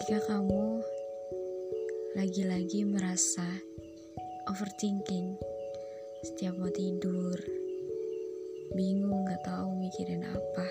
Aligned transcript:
Ketika 0.00 0.32
kamu 0.32 0.80
lagi-lagi 2.16 2.88
merasa 2.88 3.44
overthinking, 4.48 5.36
setiap 6.24 6.56
mau 6.56 6.72
tidur, 6.72 7.36
bingung 8.72 9.28
gak 9.28 9.44
tahu 9.44 9.76
mikirin 9.76 10.24
apa. 10.24 10.66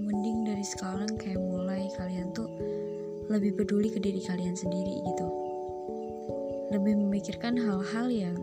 Mending 0.00 0.48
dari 0.48 0.64
sekarang 0.64 1.12
kayak 1.20 1.44
mulai 1.44 1.92
kalian 2.00 2.32
tuh 2.32 2.48
lebih 3.28 3.60
peduli 3.60 3.92
ke 3.92 4.00
diri 4.00 4.24
kalian 4.24 4.56
sendiri 4.56 5.04
gitu. 5.04 5.28
Lebih 6.72 7.04
memikirkan 7.04 7.52
hal-hal 7.60 8.08
yang 8.08 8.40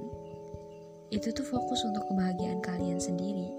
itu 1.09 1.33
tuh 1.33 1.41
fokus 1.49 1.81
untuk 1.81 2.05
kebahagiaan 2.13 2.61
kalian 2.61 3.01
sendiri. 3.01 3.49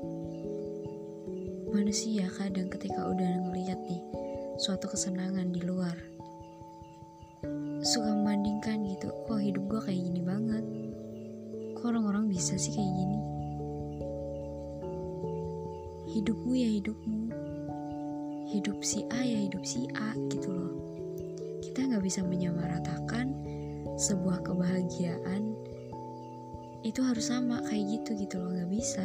Manusia 1.76 2.24
kadang 2.32 2.72
ketika 2.72 3.04
udah 3.04 3.52
ngeliat 3.52 3.76
nih 3.84 4.00
suatu 4.56 4.88
kesenangan 4.88 5.52
di 5.52 5.60
luar, 5.60 5.92
suka 7.84 8.16
membandingkan 8.16 8.80
gitu, 8.88 9.12
kok 9.28 9.36
hidup 9.36 9.60
gue 9.68 9.80
kayak 9.84 10.00
gini 10.08 10.24
banget, 10.24 10.64
kok 11.76 11.92
orang-orang 11.92 12.32
bisa 12.32 12.56
sih 12.56 12.72
kayak 12.72 12.88
gini. 12.96 13.18
Hidupmu 16.16 16.52
ya 16.56 16.80
hidupmu, 16.80 17.20
hidup 18.56 18.80
si 18.80 19.04
A 19.12 19.20
ya 19.20 19.44
hidup 19.44 19.60
si 19.68 19.84
A 20.00 20.16
gitu 20.32 20.48
loh. 20.48 20.72
Kita 21.60 21.92
nggak 21.92 22.00
bisa 22.00 22.24
menyamaratakan 22.24 23.36
sebuah 24.00 24.40
kebahagiaan 24.48 25.52
itu 26.88 27.04
harus 27.04 27.28
sama 27.28 27.60
kayak 27.68 28.00
gitu 28.00 28.16
gitu 28.16 28.40
loh 28.40 28.56
nggak 28.56 28.72
bisa 28.72 29.04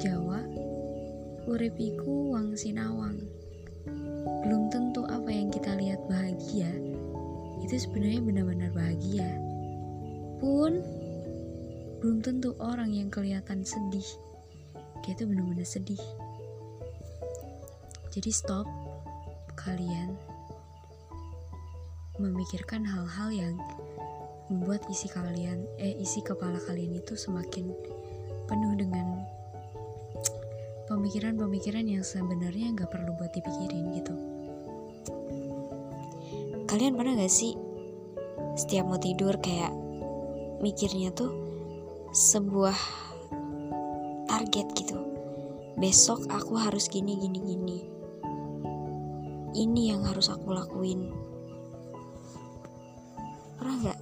Jawa 0.00 0.40
urepiku 1.44 2.32
wang 2.32 2.56
sinawang. 2.56 3.20
Belum 4.48 4.72
tentu 4.72 5.04
apa 5.04 5.28
yang 5.28 5.52
kita 5.52 5.76
lihat 5.76 6.00
bahagia 6.08 6.72
itu 7.60 7.76
sebenarnya 7.76 8.24
benar-benar 8.24 8.72
bahagia. 8.72 9.28
Pun 10.40 10.80
belum 12.00 12.24
tentu 12.24 12.56
orang 12.56 12.96
yang 12.96 13.12
kelihatan 13.12 13.60
sedih 13.60 14.08
dia 15.04 15.12
itu 15.12 15.28
benar-benar 15.28 15.68
sedih. 15.68 16.00
Jadi 18.08 18.32
stop 18.32 18.64
kalian 19.52 20.16
memikirkan 22.16 22.88
hal-hal 22.88 23.28
yang 23.28 23.54
membuat 24.48 24.80
isi 24.88 25.12
kalian 25.12 25.68
eh 25.76 25.92
isi 26.00 26.24
kepala 26.24 26.56
kalian 26.64 26.96
itu 26.96 27.20
semakin 27.20 27.68
penuh 28.48 28.74
dengan 28.80 29.28
pemikiran-pemikiran 30.90 31.86
yang 31.86 32.02
sebenarnya 32.02 32.74
nggak 32.74 32.90
perlu 32.90 33.14
buat 33.14 33.30
dipikirin 33.30 33.94
gitu. 33.94 34.14
Kalian 36.66 36.98
pernah 36.98 37.14
gak 37.14 37.30
sih 37.30 37.54
setiap 38.58 38.90
mau 38.90 38.98
tidur 38.98 39.38
kayak 39.38 39.70
mikirnya 40.58 41.14
tuh 41.14 41.30
sebuah 42.10 42.74
target 44.26 44.66
gitu. 44.74 44.98
Besok 45.78 46.26
aku 46.26 46.58
harus 46.58 46.90
gini 46.90 47.14
gini 47.22 47.38
gini. 47.38 47.78
Ini 49.54 49.94
yang 49.94 50.02
harus 50.10 50.26
aku 50.26 50.50
lakuin 50.50 51.30
pernah 53.60 53.76
nggak 53.76 54.00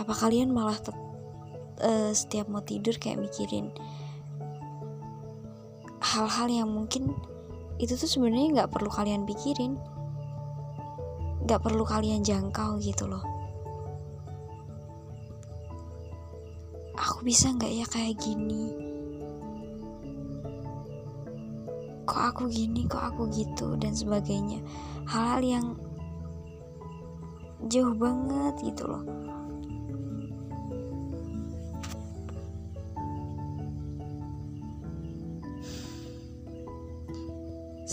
apa 0.00 0.14
kalian 0.16 0.48
malah 0.48 0.80
uh, 1.84 2.10
setiap 2.16 2.48
mau 2.48 2.64
tidur 2.64 2.96
kayak 2.96 3.20
mikirin 3.20 3.68
hal-hal 6.08 6.48
yang 6.48 6.68
mungkin 6.72 7.12
itu 7.76 7.92
tuh 7.94 8.08
sebenarnya 8.08 8.64
nggak 8.64 8.72
perlu 8.72 8.88
kalian 8.88 9.28
pikirin. 9.28 9.76
Nggak 11.44 11.60
perlu 11.60 11.84
kalian 11.84 12.24
jangkau 12.24 12.80
gitu 12.80 13.04
loh. 13.04 13.22
Aku 16.96 17.22
bisa 17.22 17.52
nggak 17.52 17.72
ya 17.72 17.86
kayak 17.86 18.16
gini? 18.18 18.72
Kok 22.08 22.22
aku 22.34 22.42
gini 22.48 22.88
kok 22.88 23.04
aku 23.14 23.28
gitu 23.28 23.76
dan 23.76 23.92
sebagainya. 23.92 24.64
Hal-hal 25.04 25.44
yang 25.44 25.66
jauh 27.68 27.94
banget 27.94 28.54
gitu 28.64 28.88
loh 28.88 29.04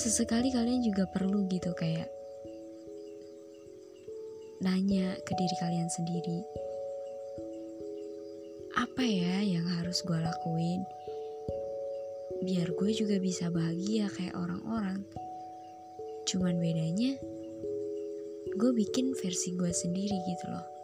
sesekali 0.05 0.53
kalian 0.53 0.85
juga 0.85 1.09
perlu 1.09 1.49
gitu 1.49 1.73
kayak 1.73 2.05
nanya 4.61 5.17
ke 5.25 5.33
diri 5.33 5.55
kalian 5.57 5.89
sendiri. 5.89 6.45
Apa 8.77 9.01
ya 9.01 9.41
yang 9.41 9.66
harus 9.66 10.05
gue 10.05 10.13
lakuin 10.13 10.85
biar 12.45 12.69
gue 12.77 12.91
juga 12.93 13.17
bisa 13.17 13.49
bahagia 13.49 14.05
kayak 14.13 14.38
orang-orang? 14.38 15.01
Cuman 16.29 16.61
bedanya 16.61 17.17
gue 18.53 18.72
bikin 18.77 19.17
versi 19.17 19.57
gue 19.57 19.73
sendiri 19.73 20.22
gitu 20.29 20.45
loh 20.53 20.74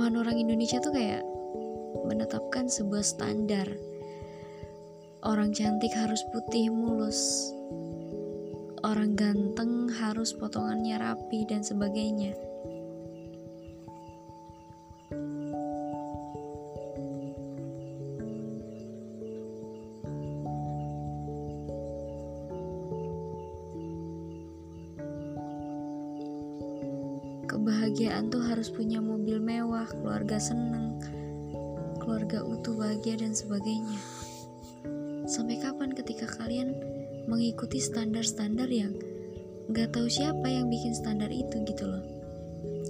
kelemahan 0.00 0.24
orang 0.24 0.40
Indonesia 0.40 0.80
tuh 0.80 0.96
kayak 0.96 1.20
menetapkan 2.08 2.72
sebuah 2.72 3.04
standar. 3.04 3.68
Orang 5.20 5.52
cantik 5.52 5.92
harus 5.92 6.24
putih 6.32 6.72
mulus. 6.72 7.52
Orang 8.80 9.12
ganteng 9.12 9.92
harus 9.92 10.32
potongannya 10.32 10.96
rapi 10.96 11.44
dan 11.44 11.60
sebagainya 11.60 12.32
kebahagiaan 27.60 28.32
tuh 28.32 28.40
harus 28.40 28.72
punya 28.72 29.04
mobil 29.04 29.36
mewah, 29.36 29.84
keluarga 29.84 30.40
seneng, 30.40 30.96
keluarga 32.00 32.40
utuh, 32.40 32.72
bahagia, 32.72 33.20
dan 33.20 33.36
sebagainya. 33.36 34.00
Sampai 35.28 35.60
kapan 35.60 35.92
ketika 35.92 36.24
kalian 36.40 36.72
mengikuti 37.28 37.76
standar-standar 37.76 38.64
yang 38.72 38.96
nggak 39.68 39.92
tahu 39.92 40.08
siapa 40.08 40.48
yang 40.48 40.72
bikin 40.72 40.96
standar 40.96 41.28
itu 41.28 41.60
gitu 41.68 41.84
loh? 41.84 42.00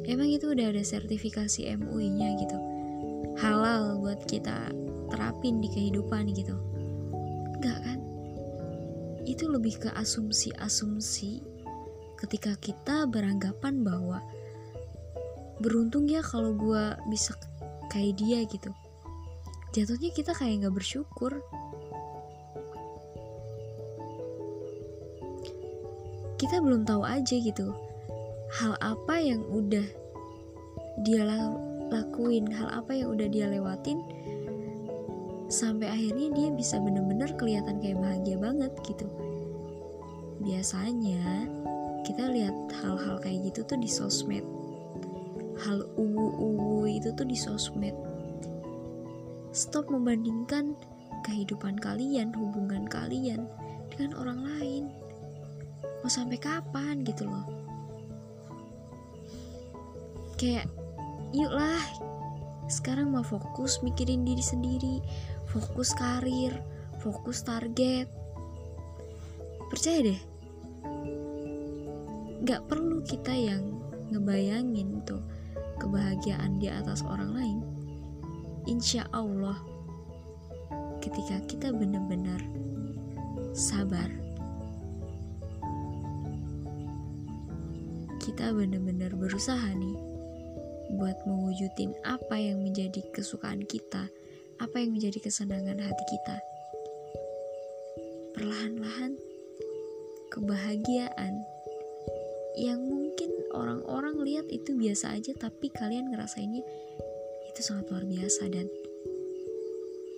Emang 0.07 0.31
itu 0.31 0.55
udah 0.55 0.71
ada 0.71 0.87
sertifikasi 0.87 1.67
MUI-nya 1.75 2.39
gitu, 2.39 2.59
halal 3.43 3.99
buat 3.99 4.23
kita 4.31 4.71
terapin 5.11 5.59
di 5.59 5.67
kehidupan 5.67 6.31
gitu? 6.31 6.55
Enggak 7.59 7.79
kan? 7.83 7.99
Itu 9.27 9.51
lebih 9.51 9.83
ke 9.83 9.91
asumsi-asumsi 9.99 11.43
ketika 12.23 12.55
kita 12.63 13.11
beranggapan 13.11 13.83
bahwa 13.83 14.23
beruntung 15.60 16.09
ya 16.09 16.25
kalau 16.25 16.56
gue 16.56 16.84
bisa 17.12 17.37
kayak 17.93 18.16
dia 18.16 18.43
gitu. 18.48 18.72
Jatuhnya 19.76 20.10
kita 20.10 20.32
kayak 20.34 20.66
nggak 20.66 20.75
bersyukur. 20.75 21.44
Kita 26.41 26.57
belum 26.65 26.89
tahu 26.89 27.04
aja 27.04 27.36
gitu 27.36 27.71
hal 28.51 28.74
apa 28.83 29.15
yang 29.22 29.47
udah 29.47 29.86
dia 31.07 31.22
lakuin 31.91 32.51
hal 32.51 32.66
apa 32.83 32.98
yang 32.98 33.15
udah 33.15 33.30
dia 33.30 33.47
lewatin 33.47 34.03
sampai 35.47 35.86
akhirnya 35.86 36.34
dia 36.34 36.48
bisa 36.51 36.83
bener-bener 36.83 37.30
kelihatan 37.39 37.78
kayak 37.78 37.98
bahagia 38.03 38.36
banget 38.39 38.72
gitu. 38.86 39.06
Biasanya 40.42 41.47
kita 42.03 42.27
lihat 42.33 42.56
hal-hal 42.83 43.22
kayak 43.22 43.51
gitu 43.51 43.63
tuh 43.66 43.78
di 43.78 43.91
sosmed 43.91 44.42
hal 45.60 45.84
uwu-uwu 45.97 46.89
itu 46.89 47.12
tuh 47.12 47.28
di 47.28 47.36
sosmed. 47.36 47.92
Stop 49.53 49.92
membandingkan 49.92 50.78
kehidupan 51.27 51.77
kalian 51.77 52.33
hubungan 52.33 52.89
kalian 52.89 53.45
dengan 53.92 54.16
orang 54.16 54.41
lain. 54.41 54.84
Mau 56.01 56.09
sampai 56.09 56.41
kapan 56.41 57.04
gitu 57.04 57.28
loh? 57.28 57.45
Kayak 60.41 60.72
yuklah 61.36 61.83
sekarang 62.71 63.13
mau 63.13 63.27
fokus 63.27 63.83
mikirin 63.84 64.24
diri 64.24 64.41
sendiri 64.41 65.04
fokus 65.51 65.92
karir 65.92 66.56
fokus 67.03 67.45
target. 67.45 68.09
Percaya 69.68 70.01
deh 70.09 70.21
gak 72.41 72.65
perlu 72.66 73.04
kita 73.04 73.36
yang 73.36 73.63
ngebayangin 74.10 75.04
tuh 75.04 75.21
kebahagiaan 75.80 76.60
di 76.60 76.68
atas 76.68 77.00
orang 77.03 77.32
lain, 77.32 77.59
insya 78.68 79.09
Allah, 79.16 79.56
ketika 81.00 81.41
kita 81.48 81.72
benar-benar 81.72 82.44
sabar, 83.56 84.06
kita 88.21 88.53
benar-benar 88.53 89.16
berusaha 89.16 89.72
nih 89.74 89.97
buat 91.00 91.16
mewujudin 91.24 91.97
apa 92.04 92.36
yang 92.36 92.60
menjadi 92.60 93.00
kesukaan 93.16 93.65
kita, 93.65 94.12
apa 94.60 94.77
yang 94.77 94.92
menjadi 94.92 95.18
kesenangan 95.24 95.80
hati 95.80 96.04
kita. 96.04 96.36
Perlahan-lahan, 98.36 99.16
kebahagiaan 100.30 101.34
yang 102.60 102.84
mungkin 102.84 103.40
orang-orang 103.51 104.17
lihat 104.23 104.47
itu 104.51 104.75
biasa 104.75 105.15
aja 105.19 105.35
tapi 105.35 105.71
kalian 105.75 106.11
ngerasainnya 106.11 106.63
itu 107.51 107.61
sangat 107.61 107.91
luar 107.91 108.07
biasa 108.07 108.47
dan 108.51 108.67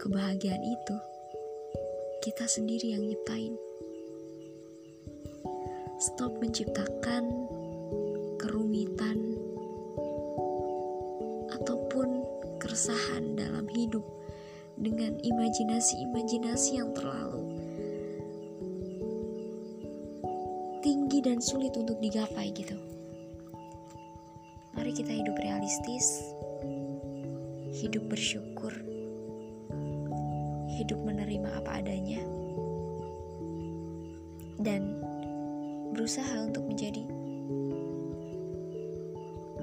kebahagiaan 0.01 0.61
itu 0.61 0.97
kita 2.23 2.45
sendiri 2.45 2.93
yang 2.93 3.03
nyiptain 3.09 3.57
stop 6.03 6.35
menciptakan 6.43 7.25
kerumitan 8.37 9.39
ataupun 11.57 12.27
keresahan 12.59 13.39
dalam 13.39 13.65
hidup 13.71 14.03
dengan 14.77 15.15
imajinasi-imajinasi 15.23 16.71
yang 16.83 16.91
terlalu 16.91 17.47
tinggi 20.83 21.23
dan 21.23 21.39
sulit 21.39 21.71
untuk 21.79 22.03
digapai 22.03 22.51
gitu. 22.51 22.75
Mari 24.83 24.99
kita 24.99 25.15
hidup 25.15 25.39
realistis, 25.39 26.35
hidup 27.71 28.03
bersyukur, 28.11 28.75
hidup 30.75 30.99
menerima 31.07 31.55
apa 31.55 31.79
adanya, 31.79 32.19
dan 34.59 34.99
berusaha 35.95 36.35
untuk 36.43 36.67
menjadi 36.67 36.99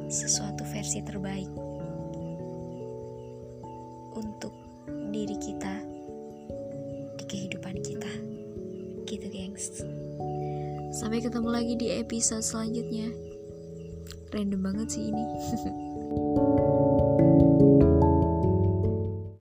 sesuatu 0.08 0.64
versi 0.72 1.04
terbaik 1.04 1.52
untuk 4.16 4.56
diri 5.12 5.36
kita 5.36 5.84
di 7.20 7.24
kehidupan 7.28 7.76
kita. 7.84 8.14
Gitu, 9.04 9.28
gengs. 9.28 9.84
Sampai 10.96 11.20
ketemu 11.20 11.52
lagi 11.52 11.76
di 11.76 11.92
episode 12.00 12.40
selanjutnya. 12.40 13.29
Random 14.30 14.62
banget 14.62 14.88
sih 14.94 15.10
ini. 15.10 15.26